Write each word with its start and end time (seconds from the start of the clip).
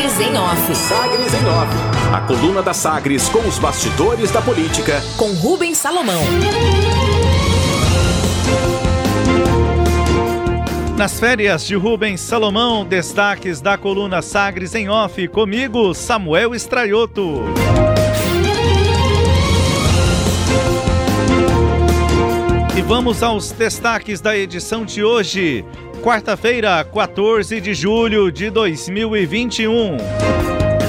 Sagres 0.00 0.20
em 0.20 0.38
Off. 0.38 0.74
Sagres 0.74 1.34
em 1.34 1.46
Off. 1.46 2.14
A 2.14 2.20
coluna 2.22 2.62
da 2.62 2.72
Sagres 2.72 3.28
com 3.28 3.40
os 3.40 3.58
bastidores 3.58 4.30
da 4.30 4.40
política. 4.40 5.02
Com 5.18 5.30
Rubens 5.34 5.76
Salomão. 5.76 6.22
Nas 10.96 11.20
férias 11.20 11.66
de 11.66 11.74
Rubens 11.74 12.22
Salomão, 12.22 12.82
destaques 12.82 13.60
da 13.60 13.76
coluna 13.76 14.22
Sagres 14.22 14.74
em 14.74 14.88
Off. 14.88 15.28
Comigo, 15.28 15.92
Samuel 15.92 16.54
Estraioto. 16.54 17.42
E 22.74 22.80
vamos 22.80 23.22
aos 23.22 23.50
destaques 23.50 24.22
da 24.22 24.34
edição 24.34 24.82
de 24.82 25.04
hoje, 25.04 25.62
quarta-feira, 26.00 26.82
14 26.82 27.60
de 27.60 27.74
julho 27.74 28.32
de 28.32 28.48
2021. 28.48 29.98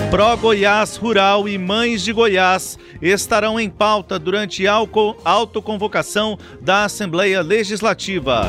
Pro 0.10 0.38
Goiás 0.38 0.96
Rural 0.96 1.50
e 1.50 1.58
Mães 1.58 2.02
de 2.02 2.14
Goiás 2.14 2.80
estarão 3.02 3.60
em 3.60 3.70
pauta 3.70 4.18
durante 4.18 4.66
a 4.68 4.74
autoconvocação 5.26 6.38
da 6.62 6.86
Assembleia 6.86 7.42
Legislativa. 7.42 8.46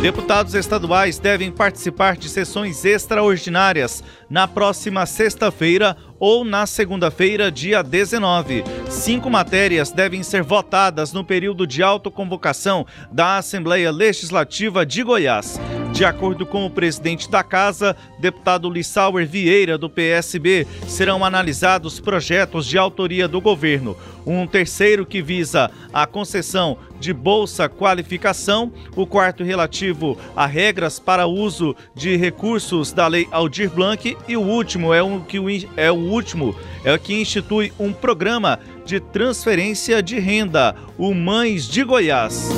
Deputados 0.00 0.54
estaduais 0.54 1.20
devem 1.20 1.52
participar 1.52 2.16
de 2.16 2.28
sessões 2.28 2.84
extraordinárias 2.84 4.02
na 4.28 4.48
próxima 4.48 5.06
sexta-feira 5.06 5.96
ou 6.18 6.44
na 6.44 6.66
segunda-feira, 6.66 7.52
dia 7.52 7.80
19. 7.80 8.64
Cinco 8.90 9.30
matérias 9.30 9.92
devem 9.92 10.24
ser 10.24 10.42
votadas 10.42 11.12
no 11.12 11.24
período 11.24 11.64
de 11.64 11.80
autoconvocação 11.80 12.84
da 13.12 13.36
Assembleia 13.36 13.92
Legislativa 13.92 14.84
de 14.84 15.04
Goiás. 15.04 15.60
De 15.92 16.06
acordo 16.06 16.46
com 16.46 16.64
o 16.64 16.70
presidente 16.70 17.30
da 17.30 17.42
casa, 17.42 17.94
deputado 18.18 18.70
Lissauer 18.70 19.26
Vieira, 19.26 19.76
do 19.76 19.90
PSB, 19.90 20.66
serão 20.88 21.22
analisados 21.22 22.00
projetos 22.00 22.66
de 22.66 22.78
autoria 22.78 23.28
do 23.28 23.42
governo. 23.42 23.94
Um 24.24 24.46
terceiro 24.46 25.04
que 25.04 25.20
visa 25.20 25.70
a 25.92 26.06
concessão 26.06 26.78
de 26.98 27.12
bolsa 27.12 27.68
qualificação, 27.68 28.72
o 28.96 29.06
quarto 29.06 29.44
relativo 29.44 30.16
a 30.34 30.46
regras 30.46 30.98
para 30.98 31.26
uso 31.26 31.76
de 31.94 32.16
recursos 32.16 32.90
da 32.90 33.06
Lei 33.06 33.28
Aldir 33.30 33.70
Blanc 33.70 34.16
e 34.26 34.36
o 34.36 34.40
último 34.40 34.94
é 34.94 35.02
o 35.02 35.20
que 35.20 35.38
é 35.76 35.92
o 35.92 35.96
último 35.96 36.56
é 36.84 36.94
o 36.94 36.98
que 36.98 37.20
institui 37.20 37.70
um 37.78 37.92
programa 37.92 38.58
de 38.86 38.98
transferência 38.98 40.02
de 40.02 40.18
renda, 40.18 40.74
o 40.96 41.12
Mães 41.12 41.68
de 41.68 41.84
Goiás. 41.84 42.48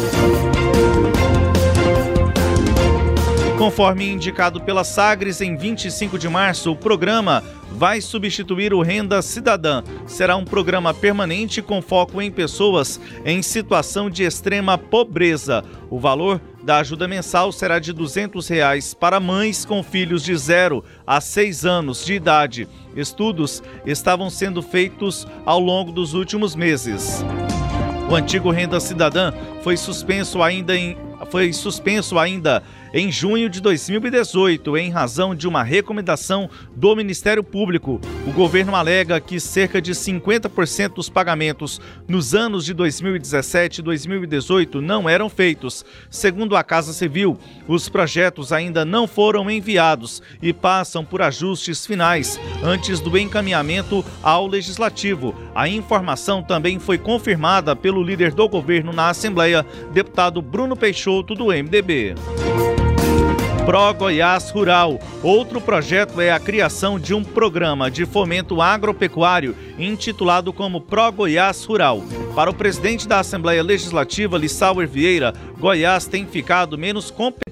Conforme 3.59 4.11
indicado 4.11 4.61
pela 4.61 4.83
Sagres, 4.83 5.41
em 5.41 5.57
25 5.57 6.19
de 6.19 6.29
março, 6.29 6.73
o 6.73 6.77
programa 6.77 7.43
vai 7.71 8.01
substituir 8.01 8.75
o 8.75 8.83
Renda 8.83 9.23
Cidadã. 9.23 9.83
Será 10.07 10.35
um 10.37 10.45
programa 10.45 10.93
permanente 10.93 11.63
com 11.63 11.81
foco 11.81 12.21
em 12.21 12.33
pessoas 12.33 13.01
em 13.25 13.43
situação 13.43 14.11
de 14.11 14.25
extrema 14.25 14.77
pobreza. 14.77 15.65
O 15.89 16.01
valor 16.01 16.41
da 16.65 16.79
ajuda 16.79 17.07
mensal 17.07 17.53
será 17.53 17.79
de 17.79 17.93
200 17.93 18.49
reais 18.49 18.93
para 18.93 19.21
mães 19.21 19.65
com 19.65 19.85
filhos 19.85 20.25
de 20.25 20.37
0 20.37 20.85
a 21.07 21.21
6 21.21 21.65
anos 21.65 22.05
de 22.05 22.15
idade. 22.15 22.69
Estudos 22.97 23.63
estavam 23.87 24.31
sendo 24.31 24.63
feitos 24.63 25.29
ao 25.47 25.61
longo 25.61 25.93
dos 25.93 26.13
últimos 26.13 26.57
meses. 26.57 27.25
O 28.11 28.17
antigo 28.17 28.51
Renda 28.51 28.81
Cidadã 28.81 29.33
foi 29.63 29.77
suspenso 29.77 30.43
ainda 30.43 30.77
em 30.77 30.97
foi 31.31 31.53
suspenso 31.53 32.19
ainda 32.19 32.63
em 32.95 33.11
junho 33.11 33.51
de 33.51 33.61
2018, 33.61 34.77
em 34.77 34.89
razão 34.89 35.35
de 35.35 35.49
uma 35.49 35.65
recomendação 35.65 36.49
do 36.77 36.95
Ministério 36.95 37.43
Público. 37.43 38.01
O 38.25 38.31
governo 38.31 38.77
alega 38.77 39.21
que 39.21 39.41
cerca 39.41 39.83
de 39.83 39.91
50% 39.91 40.95
dos 40.95 41.11
pagamentos 41.11 41.81
nos 42.07 42.37
anos 42.37 42.65
de 42.65 42.73
2017 42.73 43.81
e 43.81 43.83
2018 43.83 44.81
não 44.81 45.09
eram 45.09 45.29
feitos. 45.29 45.85
Segundo 46.09 46.55
a 46.55 46.63
Casa 46.63 46.93
Civil, 46.93 47.37
os 47.67 47.89
projetos 47.89 48.53
ainda 48.53 48.85
não 48.85 49.09
foram 49.09 49.51
enviados 49.51 50.23
e 50.41 50.53
passam 50.53 51.05
por 51.05 51.21
ajustes 51.21 51.85
finais 51.85 52.39
antes 52.63 53.01
do 53.01 53.19
encaminhamento 53.19 54.05
ao 54.23 54.47
Legislativo. 54.47 55.35
A 55.53 55.69
informação 55.69 56.45
também 56.45 56.79
foi 56.79 56.97
confirmada 56.97 57.75
pelo 57.75 58.05
líder 58.05 58.33
do 58.33 58.49
governo 58.49 58.93
na 58.93 59.09
Assembleia, 59.09 59.67
deputado 59.93 60.41
Bruno 60.41 60.77
Peixoto, 60.77 61.35
do 61.35 61.47
MDB. 61.47 62.15
Pro 63.65 63.95
Goiás 63.95 64.51
Rural. 64.51 64.99
Outro 65.23 65.59
projeto 65.59 66.21
é 66.21 66.31
a 66.31 66.39
criação 66.39 67.01
de 67.01 67.15
um 67.15 67.25
programa 67.25 67.91
de 67.91 68.05
fomento 68.05 68.61
agropecuário 68.61 69.57
intitulado 69.79 70.53
como 70.53 70.83
Pro 70.83 71.11
Goiás 71.11 71.65
Rural. 71.65 72.03
Para 72.35 72.51
o 72.51 72.55
presidente 72.55 73.09
da 73.09 73.21
Assembleia 73.21 73.63
Legislativa, 73.63 74.37
Lissauer 74.37 74.87
Vieira, 74.87 75.33
Goiás 75.59 76.07
tem 76.07 76.27
ficado 76.27 76.77
menos 76.77 77.11
competitivo 77.11 77.44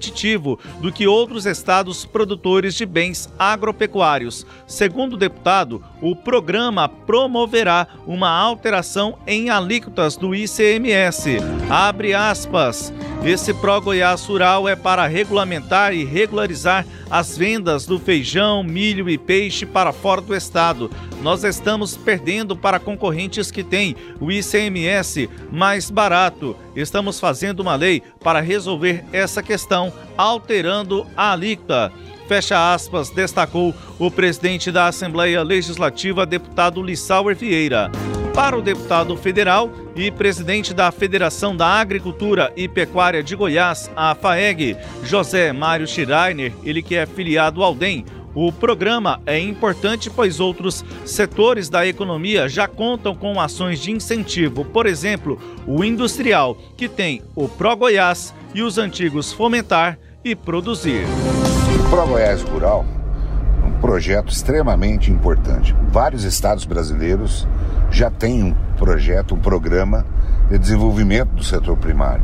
do 0.79 0.91
que 0.91 1.07
outros 1.07 1.45
estados 1.45 2.05
produtores 2.05 2.75
de 2.75 2.85
bens 2.85 3.27
agropecuários. 3.37 4.45
Segundo 4.67 5.13
o 5.13 5.17
deputado, 5.17 5.83
o 6.01 6.15
programa 6.15 6.87
promoverá 6.87 7.87
uma 8.05 8.29
alteração 8.29 9.17
em 9.25 9.49
alíquotas 9.49 10.15
do 10.15 10.35
ICMS. 10.35 11.37
Abre 11.69 12.13
aspas. 12.13 12.93
Esse 13.23 13.53
Pro 13.53 13.79
Goiás 13.79 14.25
Rural 14.25 14.67
é 14.67 14.75
para 14.75 15.07
regulamentar 15.07 15.93
e 15.93 16.03
regularizar 16.03 16.85
as 17.09 17.37
vendas 17.37 17.85
do 17.85 17.97
feijão, 17.97 18.63
milho 18.63 19.09
e 19.09 19.17
peixe 19.17 19.65
para 19.65 19.93
fora 19.93 20.19
do 20.19 20.35
estado. 20.35 20.91
Nós 21.21 21.45
estamos 21.45 21.95
perdendo 21.95 22.53
para 22.53 22.79
concorrentes 22.79 23.49
que 23.49 23.63
têm 23.63 23.95
o 24.19 24.29
ICMS 24.29 25.29
mais 25.49 25.89
barato. 25.89 26.53
Estamos 26.75 27.19
fazendo 27.19 27.59
uma 27.59 27.75
lei 27.75 28.01
para 28.23 28.39
resolver 28.39 29.05
essa 29.11 29.43
questão, 29.43 29.93
alterando 30.17 31.05
a 31.15 31.31
alíquota. 31.31 31.91
Fecha 32.27 32.73
aspas, 32.73 33.09
destacou 33.09 33.75
o 33.99 34.09
presidente 34.09 34.71
da 34.71 34.87
Assembleia 34.87 35.43
Legislativa, 35.43 36.25
deputado 36.25 36.81
Lissauer 36.81 37.35
Vieira. 37.35 37.91
Para 38.33 38.57
o 38.57 38.61
deputado 38.61 39.15
federal 39.15 39.69
e 39.95 40.09
presidente 40.09 40.73
da 40.73 40.91
Federação 40.91 41.55
da 41.55 41.67
Agricultura 41.67 42.51
e 42.55 42.67
Pecuária 42.67 43.21
de 43.21 43.35
Goiás, 43.35 43.91
a 43.95 44.15
FAEG, 44.15 44.75
José 45.03 45.53
Mário 45.53 45.85
Schreiner, 45.85 46.51
ele 46.63 46.81
que 46.81 46.95
é 46.95 47.05
filiado 47.05 47.61
ao 47.61 47.75
DEM, 47.75 48.03
o 48.35 48.51
programa 48.51 49.21
é 49.25 49.39
importante 49.39 50.09
pois 50.09 50.39
outros 50.39 50.83
setores 51.05 51.69
da 51.69 51.85
economia 51.85 52.49
já 52.49 52.67
contam 52.67 53.15
com 53.15 53.39
ações 53.39 53.79
de 53.79 53.91
incentivo, 53.91 54.65
por 54.65 54.85
exemplo, 54.85 55.39
o 55.67 55.83
industrial, 55.83 56.55
que 56.75 56.89
tem 56.89 57.21
o 57.35 57.47
Pro 57.47 57.75
Goiás 57.75 58.33
e 58.53 58.61
os 58.61 58.77
antigos 58.77 59.31
Fomentar 59.31 59.97
e 60.23 60.35
Produzir. 60.35 61.05
Pro 61.89 62.07
Goiás 62.07 62.41
Rural 62.41 62.85
é 63.61 63.65
um 63.65 63.79
projeto 63.79 64.31
extremamente 64.31 65.11
importante. 65.11 65.75
Vários 65.89 66.23
estados 66.23 66.65
brasileiros 66.65 67.47
já 67.91 68.09
têm 68.09 68.43
um 68.43 68.55
projeto, 68.77 69.35
um 69.35 69.39
programa 69.39 70.05
de 70.49 70.57
desenvolvimento 70.57 71.29
do 71.29 71.43
setor 71.43 71.77
primário. 71.77 72.23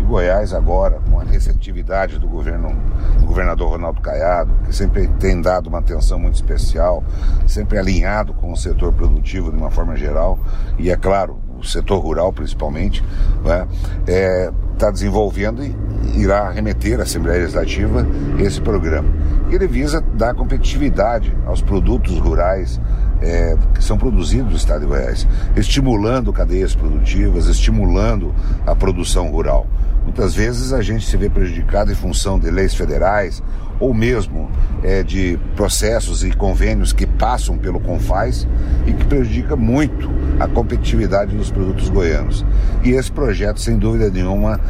E 0.00 0.04
Goiás 0.04 0.54
agora, 0.54 0.98
com 1.10 1.20
a 1.20 1.24
receptividade 1.24 2.18
do 2.18 2.26
governo, 2.26 2.74
do 3.18 3.26
governador 3.26 3.70
Ronaldo 3.70 4.00
Caiado, 4.00 4.50
que 4.64 4.74
sempre 4.74 5.06
tem 5.18 5.40
dado 5.40 5.68
uma 5.68 5.78
atenção 5.78 6.18
muito 6.18 6.34
especial, 6.34 7.04
sempre 7.46 7.78
alinhado 7.78 8.32
com 8.32 8.52
o 8.52 8.56
setor 8.56 8.92
produtivo 8.92 9.50
de 9.50 9.58
uma 9.58 9.70
forma 9.70 9.96
geral, 9.96 10.38
e 10.78 10.90
é 10.90 10.96
claro, 10.96 11.38
o 11.58 11.64
setor 11.64 11.98
rural 11.98 12.32
principalmente, 12.32 13.04
está 13.38 13.66
né, 13.66 13.68
é, 14.06 14.52
tá 14.78 14.90
desenvolvendo 14.90 15.62
e 15.62 15.76
irá 16.16 16.50
remeter 16.50 16.98
à 16.98 17.02
Assembleia 17.02 17.40
Legislativa 17.40 18.06
esse 18.38 18.60
programa. 18.60 19.08
Ele 19.50 19.66
visa 19.66 20.00
dar 20.00 20.34
competitividade 20.34 21.36
aos 21.44 21.60
produtos 21.60 22.18
rurais 22.18 22.80
é, 23.20 23.56
que 23.74 23.82
são 23.82 23.98
produzidos 23.98 24.50
no 24.50 24.56
estado 24.56 24.80
de 24.80 24.86
Goiás, 24.86 25.26
estimulando 25.56 26.32
cadeias 26.32 26.74
produtivas, 26.74 27.46
estimulando 27.46 28.34
a 28.66 28.74
produção 28.74 29.30
rural. 29.30 29.66
Muitas 30.02 30.34
vezes 30.34 30.72
a 30.72 30.82
gente 30.82 31.06
se 31.06 31.16
vê 31.16 31.28
prejudicado 31.28 31.92
em 31.92 31.94
função 31.94 32.38
de 32.38 32.50
leis 32.50 32.74
federais 32.74 33.42
ou 33.80 33.94
mesmo 33.94 34.50
é, 34.84 35.02
de 35.02 35.38
processos 35.56 36.22
e 36.22 36.30
convênios 36.30 36.92
que 36.92 37.06
passam 37.06 37.58
pelo 37.58 37.80
Confaz 37.80 38.46
e 38.86 38.92
que 38.92 39.04
prejudica 39.06 39.56
muito 39.56 40.08
a 40.38 40.46
competitividade 40.46 41.34
dos 41.34 41.50
produtos 41.50 41.88
goianos. 41.88 42.44
E 42.84 42.90
esse 42.90 43.10
projeto, 43.10 43.60
sem 43.60 43.78
dúvida 43.78 44.10
nenhuma, 44.10 44.60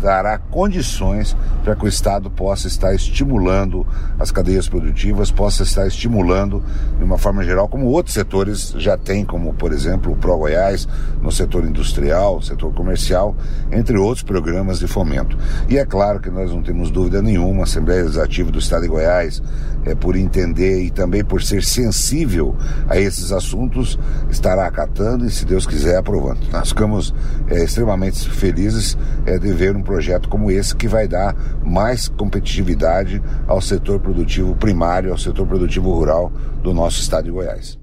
dará 0.00 0.38
condições 0.38 1.36
para 1.62 1.76
que 1.76 1.84
o 1.84 1.88
Estado 1.88 2.30
possa 2.30 2.66
estar 2.66 2.94
estimulando 2.94 3.86
as 4.18 4.30
cadeias 4.30 4.68
produtivas, 4.68 5.30
possa 5.30 5.62
estar 5.62 5.86
estimulando, 5.86 6.62
de 6.98 7.04
uma 7.04 7.18
forma 7.18 7.44
geral, 7.44 7.68
como 7.68 7.86
outros 7.86 8.14
setores 8.14 8.74
já 8.76 8.96
têm, 8.96 9.24
como, 9.24 9.52
por 9.54 9.72
exemplo, 9.72 10.12
o 10.12 10.16
Pro 10.16 10.36
Goiás, 10.36 10.88
no 11.20 11.30
setor 11.30 11.64
industrial, 11.64 12.40
setor 12.42 12.72
comercial, 12.72 13.36
entre 13.70 13.96
outros 13.98 14.22
programas 14.22 14.78
de 14.78 14.86
fomento. 14.86 15.36
E 15.68 15.78
é 15.78 15.84
claro 15.84 16.20
que 16.20 16.30
nós 16.30 16.50
não 16.50 16.62
temos 16.62 16.90
dúvida 16.90 17.20
nenhuma, 17.22 17.60
a 17.60 17.64
Assembleia 17.64 18.02
Legislativa 18.02 18.41
produtivo 18.42 18.50
do 18.50 18.58
Estado 18.58 18.82
de 18.82 18.88
Goiás, 18.88 19.42
é, 19.84 19.94
por 19.94 20.16
entender 20.16 20.82
e 20.82 20.90
também 20.90 21.24
por 21.24 21.42
ser 21.42 21.62
sensível 21.62 22.56
a 22.88 22.98
esses 22.98 23.32
assuntos, 23.32 23.98
estará 24.30 24.66
acatando 24.66 25.24
e, 25.24 25.30
se 25.30 25.44
Deus 25.44 25.66
quiser, 25.66 25.96
aprovando. 25.96 26.40
Nós 26.50 26.68
ficamos 26.68 27.14
é, 27.48 27.62
extremamente 27.62 28.28
felizes 28.28 28.96
é, 29.24 29.38
de 29.38 29.52
ver 29.52 29.76
um 29.76 29.82
projeto 29.82 30.28
como 30.28 30.50
esse 30.50 30.74
que 30.74 30.88
vai 30.88 31.06
dar 31.06 31.34
mais 31.64 32.08
competitividade 32.08 33.22
ao 33.46 33.60
setor 33.60 34.00
produtivo 34.00 34.54
primário, 34.56 35.12
ao 35.12 35.18
setor 35.18 35.46
produtivo 35.46 35.92
rural 35.92 36.32
do 36.62 36.74
nosso 36.74 37.00
Estado 37.00 37.24
de 37.24 37.30
Goiás. 37.30 37.78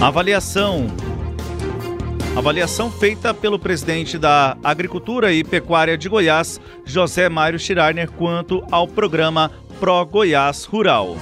Avaliação. 0.00 1.05
Avaliação 2.36 2.90
feita 2.90 3.32
pelo 3.32 3.58
presidente 3.58 4.18
da 4.18 4.58
Agricultura 4.62 5.32
e 5.32 5.42
Pecuária 5.42 5.96
de 5.96 6.06
Goiás, 6.06 6.60
José 6.84 7.30
Mário 7.30 7.58
Schreiner, 7.58 8.10
quanto 8.10 8.62
ao 8.70 8.86
programa 8.86 9.50
Pro 9.80 10.04
Goiás 10.04 10.64
Rural. 10.66 11.16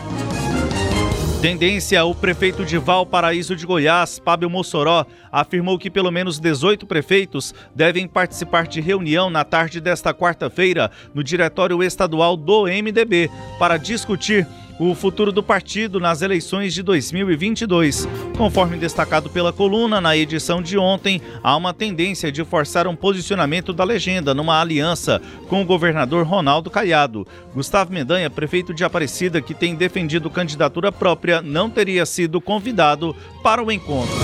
Tendência: 1.41 2.05
o 2.05 2.17
prefeito 2.17 2.65
de 2.65 2.79
Valparaíso 2.79 3.55
de 3.55 3.65
Goiás, 3.65 4.19
Pablo 4.19 4.51
Mossoró, 4.51 5.07
afirmou 5.31 5.79
que 5.79 5.89
pelo 5.89 6.11
menos 6.11 6.41
18 6.41 6.85
prefeitos 6.85 7.55
devem 7.73 8.09
participar 8.09 8.67
de 8.67 8.81
reunião 8.81 9.31
na 9.31 9.45
tarde 9.45 9.81
desta 9.81 10.13
quarta-feira 10.13 10.91
no 11.15 11.23
Diretório 11.23 11.81
Estadual 11.81 12.37
do 12.37 12.65
MDB 12.65 13.31
para 13.57 13.77
discutir 13.77 14.49
o 14.79 14.95
futuro 14.95 15.31
do 15.31 15.43
partido 15.43 16.01
nas 16.01 16.23
eleições 16.23 16.75
de 16.75 16.83
2022. 16.83 18.09
Conforme 18.37 18.77
destacado 18.77 19.31
pela 19.31 19.53
coluna 19.53 20.01
na 20.01 20.17
edição 20.17 20.61
de 20.61 20.77
ontem, 20.77 21.21
há 21.43 21.57
uma 21.57 21.73
tendência 21.73 22.31
de 22.33 22.45
forçar 22.45 22.87
um 22.87 22.97
posicionamento 22.97 23.73
da 23.73 23.85
legenda 23.85 24.35
numa 24.35 24.61
aliança 24.61 25.21
com 25.49 25.63
o 25.63 25.65
governador 25.65 26.27
Ronaldo 26.27 26.71
Caiado. 26.71 27.27
Gustavo 27.55 27.93
Mendanha, 27.93 28.29
prefeito 28.29 28.75
de 28.75 28.85
Aparecida, 28.85 29.41
que 29.41 29.55
tem 29.55 29.75
defendido 29.75 30.31
candidatura 30.31 30.91
própria, 30.91 31.41
não 31.41 31.71
teria 31.71 32.05
sido 32.05 32.41
convidado 32.41 33.15
para 33.43 33.63
o 33.63 33.71
encontro. 33.71 34.15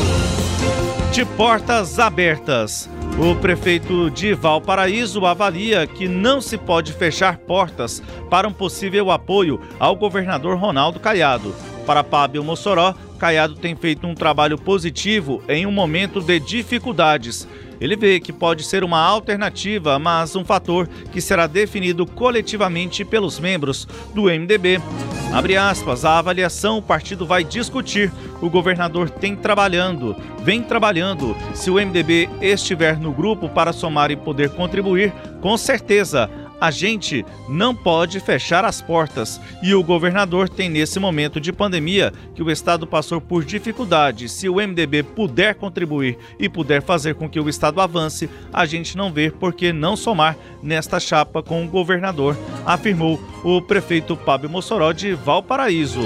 De 1.12 1.24
portas 1.24 1.98
abertas. 1.98 2.88
O 3.18 3.34
prefeito 3.34 4.10
de 4.10 4.32
Valparaíso 4.32 5.26
avalia 5.26 5.86
que 5.86 6.08
não 6.08 6.40
se 6.40 6.56
pode 6.56 6.92
fechar 6.92 7.36
portas 7.38 8.02
para 8.30 8.48
um 8.48 8.52
possível 8.52 9.10
apoio 9.10 9.60
ao 9.78 9.94
governador 9.94 10.56
Ronaldo 10.56 10.98
Caiado. 10.98 11.54
Para 11.86 12.02
Pablo 12.02 12.42
Mossoró, 12.42 12.94
Caiado 13.18 13.56
tem 13.56 13.76
feito 13.76 14.06
um 14.06 14.14
trabalho 14.14 14.56
positivo 14.56 15.42
em 15.48 15.66
um 15.66 15.72
momento 15.72 16.20
de 16.20 16.40
dificuldades 16.40 17.46
ele 17.80 17.96
vê 17.96 18.20
que 18.20 18.32
pode 18.32 18.62
ser 18.62 18.84
uma 18.84 19.00
alternativa, 19.00 19.98
mas 19.98 20.36
um 20.36 20.44
fator 20.44 20.88
que 21.10 21.20
será 21.20 21.46
definido 21.46 22.04
coletivamente 22.04 23.04
pelos 23.04 23.40
membros 23.40 23.88
do 24.14 24.24
MDB. 24.24 24.80
Abre 25.32 25.56
aspas, 25.56 26.04
a 26.04 26.18
avaliação 26.18 26.78
o 26.78 26.82
partido 26.82 27.24
vai 27.24 27.44
discutir. 27.44 28.12
O 28.42 28.50
governador 28.50 29.08
tem 29.08 29.36
trabalhando, 29.36 30.16
vem 30.42 30.62
trabalhando. 30.62 31.36
Se 31.54 31.70
o 31.70 31.74
MDB 31.74 32.28
estiver 32.42 32.98
no 32.98 33.12
grupo 33.12 33.48
para 33.48 33.72
somar 33.72 34.10
e 34.10 34.16
poder 34.16 34.50
contribuir, 34.50 35.12
com 35.40 35.56
certeza 35.56 36.28
a 36.60 36.70
gente 36.70 37.24
não 37.48 37.74
pode 37.74 38.20
fechar 38.20 38.64
as 38.64 38.82
portas 38.82 39.40
e 39.62 39.74
o 39.74 39.82
governador 39.82 40.48
tem 40.48 40.68
nesse 40.68 41.00
momento 41.00 41.40
de 41.40 41.52
pandemia 41.52 42.12
que 42.34 42.42
o 42.42 42.50
estado 42.50 42.86
passou 42.86 43.20
por 43.20 43.44
dificuldade. 43.44 44.28
Se 44.28 44.48
o 44.48 44.56
MDB 44.56 45.02
puder 45.02 45.54
contribuir 45.54 46.18
e 46.38 46.48
puder 46.48 46.82
fazer 46.82 47.14
com 47.14 47.28
que 47.28 47.40
o 47.40 47.48
estado 47.48 47.80
avance, 47.80 48.28
a 48.52 48.66
gente 48.66 48.96
não 48.96 49.12
vê 49.12 49.30
por 49.30 49.54
que 49.54 49.72
não 49.72 49.96
somar 49.96 50.36
nesta 50.62 51.00
chapa 51.00 51.42
com 51.42 51.64
o 51.64 51.68
governador, 51.68 52.36
afirmou 52.66 53.20
o 53.42 53.62
prefeito 53.62 54.16
Pablo 54.16 54.50
Mossoró 54.50 54.92
de 54.92 55.14
Valparaíso. 55.14 56.00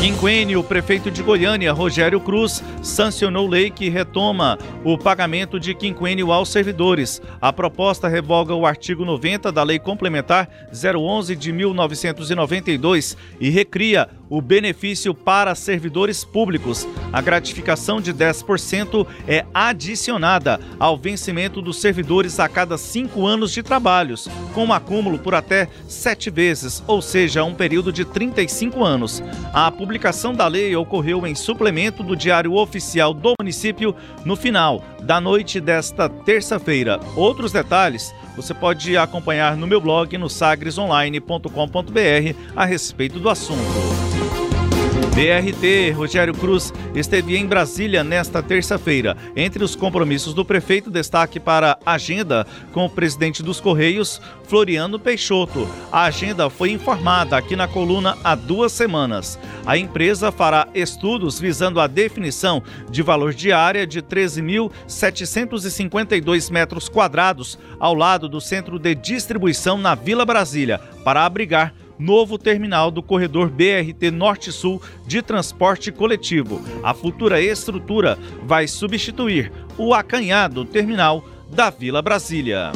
Quinquênio, 0.00 0.60
o 0.60 0.64
prefeito 0.64 1.10
de 1.10 1.22
Goiânia, 1.22 1.74
Rogério 1.74 2.18
Cruz, 2.18 2.64
sancionou 2.82 3.46
lei 3.46 3.68
que 3.68 3.90
retoma 3.90 4.58
o 4.82 4.96
pagamento 4.96 5.60
de 5.60 5.74
quinquênio 5.74 6.32
aos 6.32 6.48
servidores. 6.48 7.20
A 7.38 7.52
proposta 7.52 8.08
revoga 8.08 8.54
o 8.54 8.64
artigo 8.64 9.04
90 9.04 9.52
da 9.52 9.62
Lei 9.62 9.78
Complementar 9.78 10.48
011 10.72 11.36
de 11.36 11.52
1992 11.52 13.14
e 13.38 13.50
recria 13.50 14.08
o 14.30 14.40
benefício 14.40 15.12
para 15.12 15.54
servidores 15.56 16.24
públicos. 16.24 16.88
A 17.12 17.20
gratificação 17.20 18.00
de 18.00 18.14
10% 18.14 19.06
é 19.26 19.44
adicionada 19.52 20.60
ao 20.78 20.96
vencimento 20.96 21.60
dos 21.60 21.80
servidores 21.80 22.38
a 22.38 22.48
cada 22.48 22.78
cinco 22.78 23.26
anos 23.26 23.50
de 23.52 23.62
trabalhos, 23.62 24.28
com 24.54 24.66
um 24.66 24.72
acúmulo 24.72 25.18
por 25.18 25.34
até 25.34 25.68
sete 25.88 26.30
vezes, 26.30 26.82
ou 26.86 27.02
seja, 27.02 27.42
um 27.42 27.54
período 27.54 27.92
de 27.92 28.04
35 28.04 28.84
anos. 28.84 29.20
A 29.52 29.70
publicação 29.70 30.32
da 30.32 30.46
lei 30.46 30.76
ocorreu 30.76 31.26
em 31.26 31.34
suplemento 31.34 32.04
do 32.04 32.14
Diário 32.14 32.54
Oficial 32.54 33.12
do 33.12 33.34
município 33.40 33.94
no 34.24 34.36
final 34.36 34.84
da 35.02 35.20
noite 35.20 35.60
desta 35.60 36.08
terça-feira. 36.08 37.00
Outros 37.16 37.50
detalhes 37.50 38.14
você 38.36 38.54
pode 38.54 38.96
acompanhar 38.96 39.56
no 39.56 39.66
meu 39.66 39.80
blog 39.80 40.16
no 40.16 40.28
sagresonline.com.br 40.28 41.48
a 42.54 42.64
respeito 42.64 43.18
do 43.18 43.28
assunto. 43.28 44.19
BRT 45.10 45.92
Rogério 45.92 46.32
Cruz 46.32 46.72
esteve 46.94 47.36
em 47.36 47.44
Brasília 47.44 48.04
nesta 48.04 48.40
terça-feira. 48.42 49.16
Entre 49.34 49.64
os 49.64 49.74
compromissos 49.74 50.32
do 50.32 50.44
prefeito, 50.44 50.88
destaque 50.88 51.40
para 51.40 51.76
a 51.84 51.94
agenda 51.94 52.46
com 52.72 52.86
o 52.86 52.90
presidente 52.90 53.42
dos 53.42 53.60
Correios, 53.60 54.22
Floriano 54.44 55.00
Peixoto. 55.00 55.68
A 55.90 56.04
agenda 56.04 56.48
foi 56.48 56.70
informada 56.70 57.36
aqui 57.36 57.56
na 57.56 57.66
coluna 57.66 58.16
há 58.22 58.36
duas 58.36 58.70
semanas. 58.72 59.36
A 59.66 59.76
empresa 59.76 60.30
fará 60.30 60.68
estudos 60.74 61.40
visando 61.40 61.80
a 61.80 61.88
definição 61.88 62.62
de 62.88 63.02
valor 63.02 63.34
de 63.34 63.50
área 63.52 63.84
de 63.86 64.00
13.752 64.00 66.52
metros 66.52 66.88
quadrados 66.88 67.58
ao 67.80 67.94
lado 67.94 68.28
do 68.28 68.40
centro 68.40 68.78
de 68.78 68.94
distribuição 68.94 69.76
na 69.76 69.96
Vila 69.96 70.24
Brasília, 70.24 70.80
para 71.04 71.26
abrigar 71.26 71.74
novo 72.00 72.38
terminal 72.38 72.90
do 72.90 73.02
corredor 73.02 73.50
BRT 73.50 74.10
Norte-Sul 74.10 74.80
de 75.06 75.20
transporte 75.20 75.92
coletivo. 75.92 76.62
A 76.82 76.94
futura 76.94 77.40
estrutura 77.40 78.18
vai 78.42 78.66
substituir 78.66 79.52
o 79.76 79.92
acanhado 79.92 80.64
terminal 80.64 81.24
da 81.50 81.68
Vila 81.68 82.00
Brasília. 82.00 82.72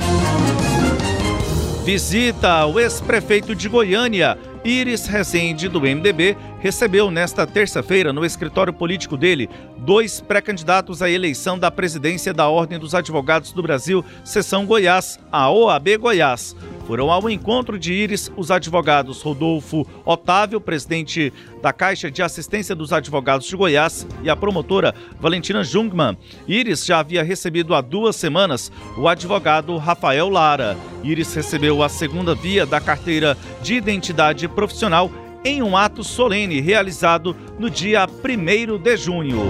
Visita 1.84 2.64
o 2.66 2.80
ex-prefeito 2.80 3.54
de 3.54 3.68
Goiânia, 3.68 4.38
Iris 4.64 5.06
Rezende, 5.06 5.68
do 5.68 5.80
MDB, 5.80 6.36
recebeu 6.64 7.10
nesta 7.10 7.46
terça-feira, 7.46 8.10
no 8.10 8.24
escritório 8.24 8.72
político 8.72 9.18
dele, 9.18 9.50
dois 9.76 10.22
pré-candidatos 10.22 11.02
à 11.02 11.10
eleição 11.10 11.58
da 11.58 11.70
presidência 11.70 12.32
da 12.32 12.48
Ordem 12.48 12.78
dos 12.78 12.94
Advogados 12.94 13.52
do 13.52 13.62
Brasil, 13.62 14.02
Seção 14.24 14.64
Goiás, 14.64 15.20
a 15.30 15.50
OAB 15.50 15.98
Goiás. 15.98 16.56
Foram 16.86 17.10
ao 17.10 17.28
encontro 17.28 17.78
de 17.78 17.92
Íris 17.92 18.32
os 18.34 18.50
advogados 18.50 19.20
Rodolfo 19.20 19.86
Otávio, 20.06 20.58
presidente 20.58 21.30
da 21.60 21.70
Caixa 21.70 22.10
de 22.10 22.22
Assistência 22.22 22.74
dos 22.74 22.94
Advogados 22.94 23.46
de 23.46 23.56
Goiás, 23.56 24.06
e 24.22 24.30
a 24.30 24.36
promotora 24.36 24.94
Valentina 25.20 25.62
Jungmann. 25.62 26.16
Íris 26.48 26.86
já 26.86 26.98
havia 26.98 27.22
recebido 27.22 27.74
há 27.74 27.82
duas 27.82 28.16
semanas 28.16 28.72
o 28.96 29.06
advogado 29.06 29.76
Rafael 29.76 30.30
Lara. 30.30 30.78
Íris 31.02 31.34
recebeu 31.34 31.82
a 31.82 31.90
segunda 31.90 32.34
via 32.34 32.64
da 32.64 32.80
carteira 32.80 33.36
de 33.62 33.74
identidade 33.74 34.48
profissional 34.48 35.10
em 35.44 35.62
um 35.62 35.76
ato 35.76 36.02
solene 36.02 36.60
realizado 36.60 37.36
no 37.58 37.68
dia 37.68 38.06
1 38.06 38.78
de 38.78 38.96
junho. 38.96 39.42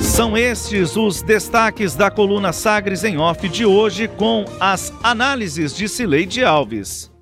São 0.00 0.36
estes 0.36 0.96
os 0.96 1.22
destaques 1.22 1.94
da 1.94 2.10
coluna 2.10 2.52
Sagres 2.52 3.04
em 3.04 3.18
Off 3.18 3.48
de 3.48 3.64
hoje 3.64 4.08
com 4.08 4.44
as 4.58 4.92
análises 5.02 5.74
de 5.74 5.88
Cileide 5.88 6.44
Alves. 6.44 7.12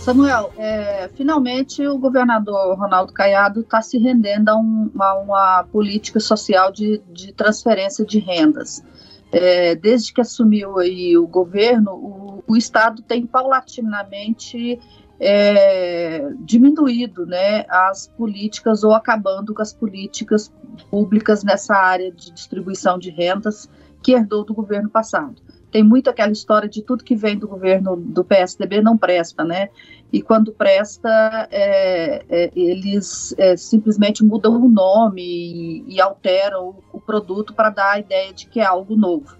Samuel, 0.00 0.50
é, 0.56 1.10
finalmente 1.14 1.86
o 1.86 1.98
governador 1.98 2.76
Ronaldo 2.78 3.12
Caiado 3.12 3.60
está 3.60 3.82
se 3.82 3.98
rendendo 3.98 4.48
a, 4.48 4.56
um, 4.56 4.90
a, 4.98 5.18
uma 5.18 5.64
política 5.70 6.18
social 6.18 6.72
de, 6.72 7.02
de 7.12 7.32
transferência 7.34 8.04
de 8.04 8.18
rendas. 8.18 8.82
É, 9.30 9.74
desde 9.74 10.12
que 10.12 10.20
assumiu 10.20 10.78
aí 10.78 11.16
o 11.18 11.26
governo, 11.26 11.92
o, 11.92 12.44
o 12.48 12.56
Estado 12.56 13.02
tem 13.02 13.26
paulatinamente 13.26 14.80
é, 15.20 16.30
diminuído 16.40 17.26
né, 17.26 17.66
as 17.68 18.08
políticas 18.08 18.82
ou 18.82 18.94
acabando 18.94 19.54
com 19.54 19.60
as 19.60 19.72
políticas 19.72 20.50
públicas 20.90 21.44
nessa 21.44 21.74
área 21.74 22.10
de 22.10 22.32
distribuição 22.32 22.98
de 22.98 23.10
rendas 23.10 23.68
que 24.02 24.12
herdou 24.12 24.44
do 24.44 24.54
governo 24.54 24.88
passado. 24.88 25.36
tem 25.70 25.84
muito 25.84 26.08
aquela 26.08 26.32
história 26.32 26.68
de 26.68 26.82
tudo 26.82 27.04
que 27.04 27.14
vem 27.14 27.38
do 27.38 27.46
governo 27.46 27.96
do 27.96 28.24
PSDB 28.24 28.80
não 28.80 28.96
presta, 28.96 29.44
né? 29.44 29.68
E 30.12 30.20
quando 30.20 30.52
presta, 30.52 31.46
é, 31.50 32.24
é, 32.28 32.50
eles 32.56 33.32
é, 33.38 33.56
simplesmente 33.56 34.24
mudam 34.24 34.56
o 34.56 34.68
nome 34.68 35.22
e, 35.22 35.94
e 35.94 36.00
alteram 36.00 36.70
o, 36.70 36.96
o 36.96 37.00
produto 37.00 37.54
para 37.54 37.70
dar 37.70 37.92
a 37.92 37.98
ideia 38.00 38.32
de 38.32 38.46
que 38.46 38.58
é 38.58 38.64
algo 38.64 38.96
novo. 38.96 39.39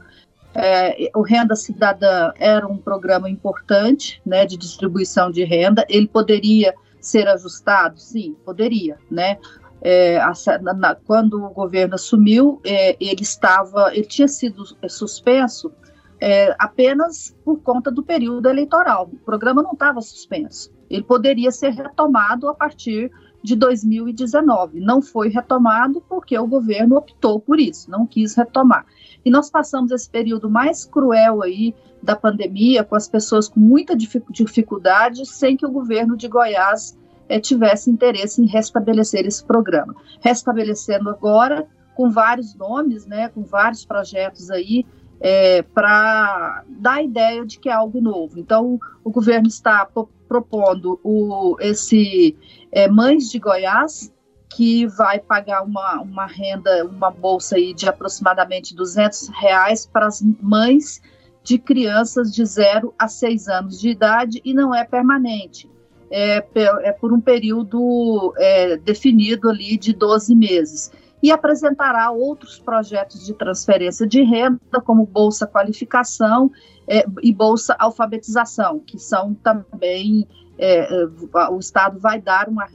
É, 0.54 1.10
o 1.14 1.22
Renda 1.22 1.54
Cidadã 1.54 2.32
era 2.36 2.66
um 2.66 2.76
programa 2.76 3.30
importante, 3.30 4.20
né, 4.26 4.44
de 4.44 4.56
distribuição 4.56 5.30
de 5.30 5.44
renda. 5.44 5.86
Ele 5.88 6.08
poderia 6.08 6.74
ser 7.00 7.28
ajustado? 7.28 7.98
Sim, 7.98 8.36
poderia, 8.44 8.98
né? 9.10 9.38
É, 9.82 10.18
a, 10.18 10.32
na, 10.60 10.94
quando 10.94 11.42
o 11.42 11.50
governo 11.50 11.94
assumiu, 11.94 12.60
é, 12.64 12.96
ele 13.00 13.22
estava, 13.22 13.94
ele 13.94 14.06
tinha 14.06 14.28
sido 14.28 14.62
suspenso 14.88 15.72
é, 16.20 16.54
apenas 16.58 17.34
por 17.44 17.62
conta 17.62 17.90
do 17.90 18.02
período 18.02 18.48
eleitoral. 18.48 19.08
O 19.10 19.16
programa 19.16 19.62
não 19.62 19.72
estava 19.72 20.02
suspenso. 20.02 20.70
Ele 20.90 21.02
poderia 21.02 21.50
ser 21.50 21.70
retomado 21.70 22.48
a 22.48 22.54
partir 22.54 23.10
de 23.42 23.56
2019. 23.56 24.80
Não 24.80 25.00
foi 25.00 25.28
retomado 25.28 26.02
porque 26.08 26.38
o 26.38 26.46
governo 26.46 26.96
optou 26.96 27.40
por 27.40 27.58
isso, 27.58 27.90
não 27.90 28.06
quis 28.06 28.34
retomar. 28.34 28.86
E 29.24 29.30
nós 29.30 29.50
passamos 29.50 29.90
esse 29.90 30.08
período 30.08 30.50
mais 30.50 30.84
cruel 30.84 31.42
aí 31.42 31.74
da 32.02 32.16
pandemia, 32.16 32.84
com 32.84 32.94
as 32.94 33.08
pessoas 33.08 33.48
com 33.48 33.60
muita 33.60 33.94
dificuldade, 33.96 35.26
sem 35.26 35.56
que 35.56 35.66
o 35.66 35.70
governo 35.70 36.16
de 36.16 36.28
Goiás 36.28 36.98
é, 37.28 37.38
tivesse 37.38 37.90
interesse 37.90 38.42
em 38.42 38.46
restabelecer 38.46 39.26
esse 39.26 39.44
programa. 39.44 39.94
Restabelecendo 40.20 41.10
agora 41.10 41.66
com 41.94 42.10
vários 42.10 42.54
nomes, 42.54 43.06
né, 43.06 43.28
com 43.28 43.42
vários 43.42 43.84
projetos 43.84 44.50
aí, 44.50 44.86
é, 45.20 45.62
para 45.62 46.64
dar 46.66 46.94
a 46.94 47.02
ideia 47.02 47.44
de 47.44 47.58
que 47.58 47.68
é 47.68 47.72
algo 47.72 48.00
novo. 48.00 48.38
Então, 48.38 48.80
o 49.04 49.10
governo 49.10 49.46
está 49.46 49.86
propondo 50.26 50.98
o, 51.04 51.56
esse 51.60 52.36
é, 52.72 52.88
Mães 52.88 53.30
de 53.30 53.38
Goiás, 53.38 54.12
que 54.48 54.86
vai 54.86 55.20
pagar 55.20 55.62
uma, 55.62 56.00
uma 56.00 56.26
renda, 56.26 56.84
uma 56.84 57.10
bolsa 57.10 57.56
aí 57.56 57.72
de 57.74 57.88
aproximadamente 57.88 58.74
200 58.74 59.28
reais 59.28 59.86
para 59.86 60.06
as 60.06 60.22
mães 60.40 61.00
de 61.42 61.58
crianças 61.58 62.34
de 62.34 62.44
0 62.44 62.92
a 62.98 63.06
6 63.06 63.48
anos 63.48 63.80
de 63.80 63.90
idade 63.90 64.40
e 64.44 64.52
não 64.52 64.74
é 64.74 64.84
permanente. 64.84 65.70
É, 66.10 66.44
é 66.82 66.92
por 66.92 67.12
um 67.12 67.20
período 67.20 68.34
é, 68.36 68.76
definido 68.78 69.48
ali 69.48 69.76
de 69.76 69.92
12 69.92 70.34
meses 70.34 70.90
e 71.22 71.30
apresentará 71.30 72.10
outros 72.10 72.58
projetos 72.58 73.24
de 73.26 73.34
transferência 73.34 74.06
de 74.06 74.22
renda, 74.22 74.80
como 74.84 75.04
Bolsa 75.04 75.46
Qualificação 75.46 76.50
é, 76.88 77.04
e 77.22 77.32
Bolsa 77.32 77.76
Alfabetização, 77.78 78.80
que 78.80 78.98
são 78.98 79.34
também, 79.34 80.26
é, 80.58 80.92
é 80.92 81.50
o 81.50 81.58
Estado 81.58 81.98
vai 81.98 82.20
dar 82.20 82.48
uma, 82.48 82.66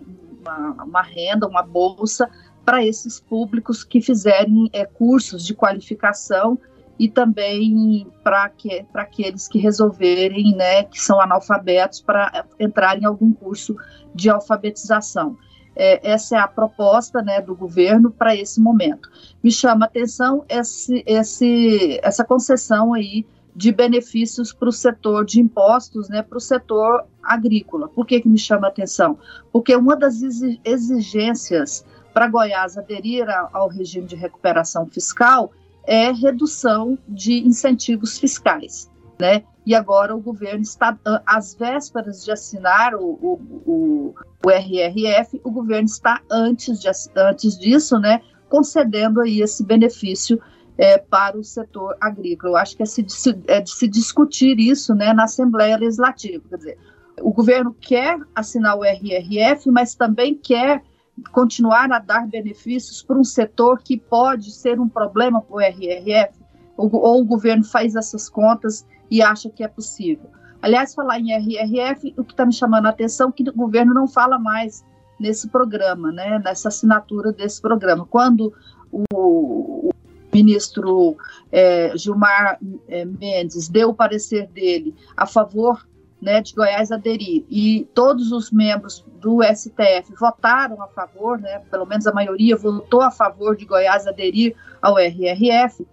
uma, 0.42 0.84
uma 0.84 1.02
renda, 1.02 1.48
uma 1.48 1.64
bolsa 1.64 2.30
para 2.64 2.84
esses 2.84 3.20
públicos 3.20 3.84
que 3.84 4.02
fizerem 4.02 4.70
é, 4.74 4.86
cursos 4.86 5.46
de 5.46 5.54
qualificação 5.54 6.60
e 6.98 7.10
também 7.10 8.08
para 8.24 8.50
que, 8.50 8.86
aqueles 8.94 9.48
que 9.48 9.60
resolverem, 9.60 10.56
né, 10.56 10.84
que 10.84 11.00
são 11.00 11.20
analfabetos, 11.20 12.02
para 12.02 12.46
entrar 12.60 12.98
em 12.98 13.06
algum 13.06 13.34
curso 13.34 13.76
de 14.14 14.30
alfabetização. 14.30 15.38
É, 15.76 16.12
essa 16.12 16.38
é 16.38 16.40
a 16.40 16.48
proposta 16.48 17.22
né, 17.22 17.42
do 17.42 17.56
governo 17.56 18.10
para 18.10 18.36
esse 18.36 18.62
momento. 18.62 19.10
Me 19.44 19.52
chama 19.52 19.86
a 19.86 19.88
atenção 19.88 20.46
esse, 20.48 21.04
esse, 21.06 22.00
essa 22.02 22.24
concessão 22.24 22.94
aí 22.94 23.26
de 23.56 23.72
benefícios 23.72 24.52
para 24.52 24.68
o 24.68 24.72
setor 24.72 25.26
de 25.26 25.40
impostos, 25.40 26.10
né, 26.10 26.22
para 26.22 26.38
o 26.38 26.42
setor 26.42 27.06
agrícola. 27.24 27.88
Por 27.88 28.06
que, 28.06 28.20
que 28.20 28.28
me 28.28 28.38
chama 28.38 28.68
a 28.68 28.70
atenção? 28.70 29.18
Porque 29.52 29.76
uma 29.76 29.96
das 29.96 30.22
exigências 30.64 31.86
para 32.14 32.28
Goiás 32.28 32.78
aderir 32.78 33.28
ao 33.52 33.68
regime 33.68 34.08
de 34.08 34.16
recuperação 34.16 34.86
fiscal 34.86 35.52
é 35.86 36.12
redução 36.12 36.98
de 37.08 37.46
incentivos 37.46 38.18
fiscais, 38.18 38.90
né? 39.20 39.44
E 39.66 39.74
agora 39.74 40.16
o 40.16 40.22
governo 40.22 40.62
está, 40.62 40.98
às 41.26 41.56
vésperas 41.56 42.24
de 42.24 42.32
assinar 42.32 42.94
o, 42.94 43.04
o, 43.06 43.40
o, 43.66 44.16
o 44.46 44.50
RRF, 44.52 45.42
o 45.44 45.50
governo 45.50 45.88
está 45.88 46.22
antes, 46.30 46.80
de, 46.80 46.88
antes 47.16 47.58
disso, 47.58 47.98
né, 47.98 48.22
concedendo 48.48 49.22
aí 49.22 49.42
esse 49.42 49.66
benefício 49.66 50.40
é, 50.78 51.00
para 51.00 51.36
o 51.36 51.44
setor 51.44 51.98
agrícola. 52.00 52.52
Eu 52.52 52.58
acho 52.58 52.78
que 52.78 52.84
é, 52.84 52.86
se, 52.86 53.04
é 53.48 53.60
de 53.60 53.72
se 53.72 53.88
discutir 53.88 54.60
isso 54.60 54.94
né, 54.94 55.14
na 55.14 55.24
Assembleia 55.24 55.78
Legislativa. 55.78 56.44
Quer 56.48 56.58
dizer, 56.58 56.78
o 57.22 57.34
governo 57.34 57.74
quer 57.74 58.20
assinar 58.36 58.78
o 58.78 58.84
RRF, 58.84 59.72
mas 59.72 59.96
também 59.96 60.36
quer 60.36 60.84
continuar 61.32 61.92
a 61.92 61.98
dar 61.98 62.28
benefícios 62.28 63.02
para 63.02 63.18
um 63.18 63.24
setor 63.24 63.80
que 63.82 63.98
pode 63.98 64.52
ser 64.52 64.80
um 64.80 64.88
problema 64.88 65.42
para 65.42 65.56
o 65.56 65.60
RRF, 65.60 66.38
ou, 66.78 66.94
ou 66.94 67.22
o 67.22 67.26
governo 67.26 67.64
faz 67.64 67.96
essas 67.96 68.30
contas 68.30 68.86
e 69.10 69.24
acha 69.24 69.50
que 69.50 69.64
é 69.64 69.68
possível. 69.68 70.30
Aliás, 70.66 70.96
falar 70.96 71.20
em 71.20 71.32
RRF, 71.32 72.16
o 72.18 72.24
que 72.24 72.34
está 72.34 72.44
me 72.44 72.52
chamando 72.52 72.88
a 72.88 72.90
atenção 72.90 73.30
é 73.30 73.32
que 73.32 73.48
o 73.48 73.54
governo 73.54 73.94
não 73.94 74.08
fala 74.08 74.40
mais 74.40 74.84
nesse 75.20 75.48
programa, 75.48 76.12
né, 76.12 76.42
nessa 76.44 76.70
assinatura 76.70 77.32
desse 77.32 77.62
programa. 77.62 78.04
Quando 78.08 78.52
o, 78.92 79.92
ministro 80.34 81.16
é, 81.52 81.96
Gilmar 81.96 82.58
é, 82.88 83.06
Mendes 83.06 83.70
deu 83.70 83.90
o 83.90 83.94
parecer 83.94 84.48
dele 84.48 84.96
a 85.16 85.28
favor 85.28 85.88
né, 86.20 86.42
de 86.42 86.56
Goiás 86.56 86.92
aderir 86.92 87.46
e 87.48 87.88
todos 87.94 88.32
os 88.32 88.50
membros 88.50 89.06
do 89.22 89.44
STF 89.44 90.16
votaram 90.20 90.82
a 90.82 90.88
favor, 90.88 91.40
né, 91.40 91.60
pelo 91.70 91.86
menos 91.86 92.08
a 92.08 92.12
maioria 92.12 92.58
votou 92.58 93.02
a 93.02 93.12
favor 93.12 93.56
de 93.56 93.66
Goiás 93.66 94.08
aderir 94.08 94.56
ao 94.82 94.98
RRF, 94.98 95.86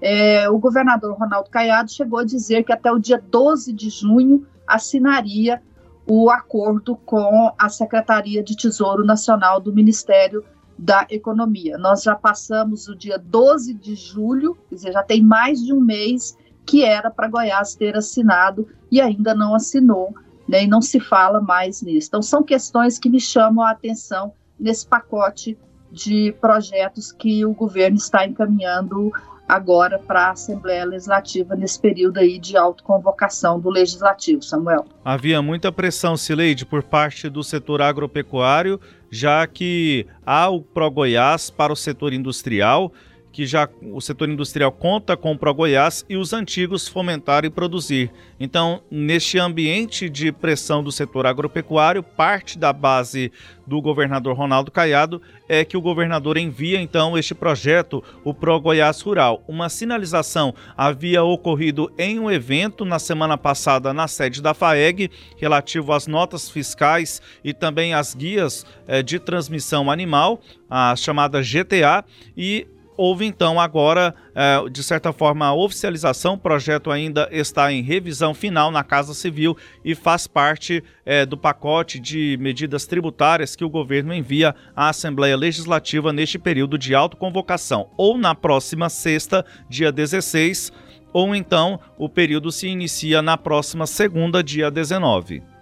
é, 0.00 0.48
o 0.48 0.58
governador 0.58 1.16
Ronaldo 1.16 1.50
Caiado 1.50 1.90
chegou 1.90 2.20
a 2.20 2.24
dizer 2.24 2.62
que 2.64 2.72
até 2.72 2.90
o 2.90 2.98
dia 2.98 3.22
12 3.30 3.72
de 3.72 3.90
junho 3.90 4.46
assinaria 4.66 5.60
o 6.06 6.30
acordo 6.30 6.96
com 6.96 7.52
a 7.58 7.68
Secretaria 7.68 8.42
de 8.42 8.56
Tesouro 8.56 9.04
Nacional 9.04 9.60
do 9.60 9.74
Ministério 9.74 10.44
da 10.78 11.06
Economia. 11.10 11.76
Nós 11.76 12.02
já 12.02 12.14
passamos 12.14 12.88
o 12.88 12.94
dia 12.94 13.18
12 13.18 13.74
de 13.74 13.94
julho, 13.94 14.56
quer 14.68 14.76
dizer, 14.76 14.92
já 14.92 15.02
tem 15.02 15.22
mais 15.22 15.60
de 15.60 15.72
um 15.72 15.80
mês 15.80 16.36
que 16.64 16.84
era 16.84 17.10
para 17.10 17.28
Goiás 17.28 17.74
ter 17.74 17.96
assinado 17.96 18.68
e 18.90 19.00
ainda 19.00 19.34
não 19.34 19.54
assinou, 19.54 20.14
né, 20.46 20.66
não 20.66 20.80
se 20.80 21.00
fala 21.00 21.40
mais 21.40 21.82
nisso. 21.82 22.08
Então, 22.08 22.22
são 22.22 22.42
questões 22.42 22.98
que 22.98 23.10
me 23.10 23.20
chamam 23.20 23.64
a 23.64 23.70
atenção 23.70 24.32
nesse 24.58 24.86
pacote 24.86 25.58
de 25.90 26.34
projetos 26.40 27.10
que 27.10 27.44
o 27.44 27.52
governo 27.52 27.96
está 27.96 28.26
encaminhando 28.26 29.10
agora 29.48 29.98
para 29.98 30.26
a 30.26 30.30
Assembleia 30.32 30.84
Legislativa 30.84 31.56
nesse 31.56 31.80
período 31.80 32.18
aí 32.18 32.38
de 32.38 32.56
autoconvocação 32.56 33.58
do 33.58 33.70
Legislativo, 33.70 34.42
Samuel. 34.42 34.84
Havia 35.04 35.40
muita 35.40 35.72
pressão, 35.72 36.16
Sileide, 36.16 36.66
por 36.66 36.82
parte 36.82 37.28
do 37.30 37.42
setor 37.42 37.80
agropecuário, 37.80 38.78
já 39.10 39.46
que 39.46 40.06
há 40.26 40.50
o 40.50 40.60
Pro 40.60 40.90
Goiás 40.90 41.48
para 41.48 41.72
o 41.72 41.76
setor 41.76 42.12
industrial, 42.12 42.92
que 43.32 43.46
já 43.46 43.68
o 43.82 44.00
setor 44.00 44.28
industrial 44.28 44.72
conta 44.72 45.16
com 45.16 45.32
o 45.32 45.38
ProGoiás 45.38 46.04
e 46.08 46.16
os 46.16 46.32
antigos 46.32 46.88
fomentar 46.88 47.44
e 47.44 47.50
produzir. 47.50 48.10
Então, 48.40 48.82
neste 48.90 49.38
ambiente 49.38 50.08
de 50.08 50.32
pressão 50.32 50.82
do 50.82 50.92
setor 50.92 51.26
agropecuário, 51.26 52.02
parte 52.02 52.58
da 52.58 52.72
base 52.72 53.32
do 53.66 53.80
governador 53.82 54.34
Ronaldo 54.34 54.70
Caiado 54.70 55.20
é 55.48 55.64
que 55.64 55.76
o 55.76 55.80
governador 55.80 56.38
envia 56.38 56.80
então 56.80 57.18
este 57.18 57.34
projeto, 57.34 58.02
o 58.24 58.32
Pro 58.32 58.58
Goiás 58.60 59.00
Rural. 59.00 59.42
Uma 59.46 59.68
sinalização 59.68 60.54
havia 60.76 61.22
ocorrido 61.22 61.92
em 61.98 62.18
um 62.18 62.30
evento 62.30 62.84
na 62.84 62.98
semana 62.98 63.36
passada 63.36 63.92
na 63.92 64.08
sede 64.08 64.40
da 64.40 64.54
FAEG, 64.54 65.10
relativo 65.36 65.92
às 65.92 66.06
notas 66.06 66.50
fiscais 66.50 67.20
e 67.44 67.52
também 67.52 67.92
às 67.92 68.14
guias 68.14 68.64
eh, 68.86 69.02
de 69.02 69.18
transmissão 69.18 69.90
animal, 69.90 70.40
a 70.68 70.94
chamada 70.96 71.40
GTA, 71.42 72.04
e 72.36 72.66
houve 72.98 73.24
então 73.24 73.60
agora, 73.60 74.12
é, 74.34 74.68
de 74.68 74.82
certa 74.82 75.12
forma, 75.12 75.46
a 75.46 75.54
oficialização. 75.54 76.34
O 76.34 76.38
projeto 76.38 76.90
ainda 76.90 77.28
está 77.30 77.72
em 77.72 77.80
revisão 77.80 78.34
final 78.34 78.72
na 78.72 78.82
Casa 78.82 79.14
Civil 79.14 79.56
e 79.84 79.94
faz 79.94 80.26
parte 80.26 80.82
é, 81.06 81.24
do 81.24 81.38
pacote 81.38 82.00
de 82.00 82.36
medidas 82.40 82.86
tributárias 82.86 83.54
que 83.54 83.64
o 83.64 83.70
governo 83.70 84.12
envia 84.12 84.54
à 84.74 84.88
Assembleia 84.88 85.36
Legislativa 85.36 86.12
neste 86.12 86.38
período 86.38 86.76
de 86.76 86.94
autoconvocação, 86.94 87.88
ou 87.96 88.18
na 88.18 88.34
próxima 88.34 88.88
sexta, 88.88 89.46
dia 89.70 89.92
16, 89.92 90.72
ou 91.12 91.34
então 91.36 91.78
o 91.96 92.08
período 92.08 92.50
se 92.50 92.66
inicia 92.66 93.22
na 93.22 93.38
próxima 93.38 93.86
segunda, 93.86 94.42
dia 94.42 94.70
19. 94.70 95.57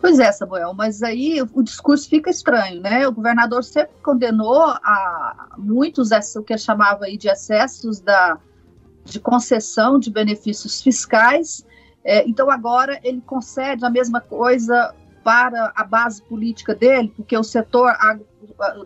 Pois 0.00 0.18
é, 0.18 0.32
Samuel, 0.32 0.72
mas 0.72 1.02
aí 1.02 1.42
o 1.52 1.62
discurso 1.62 2.08
fica 2.08 2.30
estranho, 2.30 2.80
né? 2.80 3.06
O 3.06 3.12
governador 3.12 3.62
sempre 3.62 3.94
condenou 4.02 4.62
a 4.62 5.50
muitos 5.58 6.10
o 6.36 6.42
que 6.42 6.56
chamava 6.56 7.04
aí 7.04 7.18
de 7.18 7.28
excessos 7.28 8.00
da, 8.00 8.38
de 9.04 9.20
concessão 9.20 9.98
de 9.98 10.10
benefícios 10.10 10.80
fiscais. 10.80 11.66
É, 12.02 12.26
então, 12.26 12.50
agora 12.50 12.98
ele 13.02 13.20
concede 13.20 13.84
a 13.84 13.90
mesma 13.90 14.22
coisa 14.22 14.94
para 15.22 15.70
a 15.76 15.84
base 15.84 16.22
política 16.22 16.74
dele, 16.74 17.12
porque 17.14 17.36
o 17.36 17.44
setor 17.44 17.92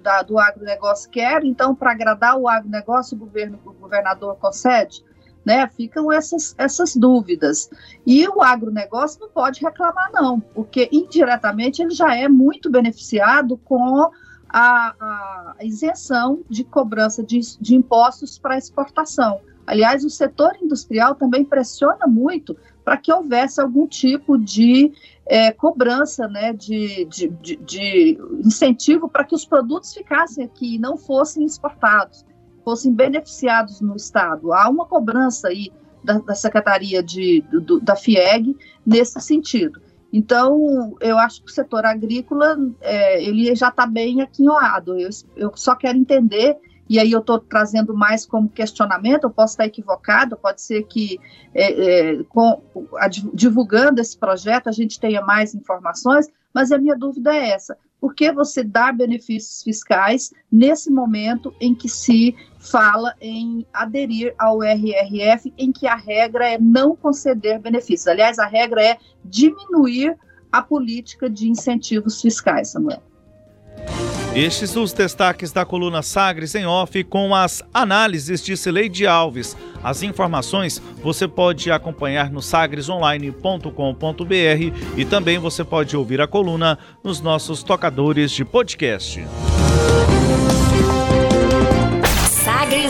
da, 0.02 0.23
do 0.23 0.37
agronegócio 0.37 1.09
quer, 1.11 1.44
então, 1.44 1.76
para 1.76 1.92
agradar 1.92 2.37
o 2.37 2.49
agronegócio, 2.49 3.16
o, 3.16 3.21
governo, 3.21 3.61
o 3.64 3.73
governador 3.73 4.37
concede. 4.37 5.04
Né, 5.44 5.68
ficam 5.68 6.10
essas, 6.10 6.54
essas 6.56 6.96
dúvidas. 6.96 7.68
E 8.06 8.26
o 8.26 8.40
agronegócio 8.40 9.20
não 9.20 9.28
pode 9.28 9.60
reclamar, 9.60 10.10
não, 10.10 10.40
porque 10.40 10.88
indiretamente 10.90 11.82
ele 11.82 11.90
já 11.90 12.16
é 12.16 12.28
muito 12.28 12.70
beneficiado 12.70 13.58
com 13.58 14.10
a, 14.48 15.54
a 15.58 15.64
isenção 15.64 16.42
de 16.48 16.64
cobrança 16.64 17.22
de, 17.22 17.40
de 17.60 17.74
impostos 17.74 18.38
para 18.38 18.56
exportação. 18.56 19.40
Aliás, 19.66 20.04
o 20.04 20.10
setor 20.10 20.56
industrial 20.62 21.14
também 21.14 21.44
pressiona 21.44 22.06
muito 22.06 22.56
para 22.84 22.96
que 22.96 23.12
houvesse 23.12 23.60
algum 23.60 23.86
tipo 23.86 24.38
de 24.38 24.92
é, 25.26 25.50
cobrança, 25.50 26.28
né, 26.28 26.52
de, 26.52 27.06
de, 27.06 27.28
de, 27.28 27.56
de 27.56 28.18
incentivo 28.44 29.08
para 29.08 29.24
que 29.24 29.34
os 29.34 29.44
produtos 29.44 29.92
ficassem 29.94 30.44
aqui 30.44 30.74
e 30.74 30.78
não 30.78 30.96
fossem 30.96 31.44
exportados, 31.44 32.24
fossem 32.64 32.92
beneficiados 32.92 33.80
no 33.80 33.94
Estado. 33.94 34.52
Há 34.52 34.68
uma 34.68 34.87
cobrança 34.87 35.49
aí 35.49 35.71
da, 36.02 36.18
da 36.18 36.35
Secretaria 36.35 37.02
de, 37.02 37.42
do, 37.50 37.80
da 37.80 37.94
FIEG 37.94 38.56
nesse 38.85 39.21
sentido. 39.21 39.80
Então, 40.12 40.97
eu 41.00 41.18
acho 41.18 41.42
que 41.42 41.50
o 41.50 41.54
setor 41.54 41.85
agrícola, 41.85 42.56
é, 42.80 43.23
ele 43.23 43.54
já 43.54 43.68
está 43.68 43.85
bem 43.85 44.23
aquinhoado. 44.23 44.99
Eu, 44.99 45.11
eu 45.37 45.52
só 45.56 45.75
quero 45.75 45.99
entender 45.99 46.56
e 46.88 46.99
aí 46.99 47.11
eu 47.11 47.21
estou 47.21 47.38
trazendo 47.38 47.94
mais 47.94 48.26
como 48.26 48.49
questionamento, 48.49 49.25
eu 49.25 49.30
posso 49.30 49.54
estar 49.54 49.66
equivocado, 49.66 50.37
pode 50.37 50.61
ser 50.61 50.85
que 50.85 51.18
é, 51.54 52.12
é, 52.12 52.23
com, 52.25 52.62
a, 52.97 53.09
divulgando 53.09 54.00
esse 54.00 54.16
projeto 54.16 54.68
a 54.68 54.73
gente 54.73 55.00
tenha 55.00 55.23
mais 55.23 55.54
informações, 55.54 56.28
mas 56.52 56.71
a 56.71 56.78
minha 56.78 56.97
dúvida 56.97 57.35
é 57.35 57.50
essa, 57.50 57.76
por 58.00 58.14
que 58.14 58.30
você 58.30 58.62
dá 58.62 58.92
benefícios 58.92 59.62
fiscais 59.62 60.30
nesse 60.52 60.90
momento 60.90 61.54
em 61.59 61.75
que 61.75 61.88
se 61.88 62.37
fala 62.71 63.14
em 63.21 63.66
aderir 63.73 64.35
ao 64.38 64.62
RRF, 64.62 65.52
em 65.59 65.71
que 65.71 65.87
a 65.87 65.97
regra 65.97 66.49
é 66.49 66.59
não 66.59 66.97
conceder 66.97 67.61
benefícios, 67.61 68.06
aliás, 68.06 68.38
a 68.38 68.47
regra 68.47 68.83
é 68.83 68.99
diminuir 69.25 70.16
a 70.50 70.62
política 70.62 71.28
de 71.28 71.49
incentivos 71.49 72.21
fiscais, 72.21 72.68
Samuel. 72.68 73.02
Estes 74.35 74.75
os 74.75 74.92
destaques 74.92 75.52
da 75.52 75.64
coluna 75.64 76.02
Sagres 76.02 76.56
em 76.56 76.66
Off 76.66 77.04
com 77.04 77.33
as 77.35 77.62
análises 77.73 78.42
de 78.42 78.56
Cileide 78.56 79.06
Alves. 79.06 79.56
As 79.83 80.02
informações 80.02 80.83
você 81.02 81.28
pode 81.28 81.71
acompanhar 81.71 82.33
no 82.33 82.42
sagresonline.com.br 82.42 84.97
e 84.97 85.04
também 85.04 85.38
você 85.38 85.62
pode 85.62 85.97
ouvir 85.97 86.21
a 86.21 86.26
coluna 86.26 86.76
nos 87.02 87.21
nossos 87.21 87.62
tocadores 87.62 88.33
de 88.33 88.44
podcast. 88.44 89.25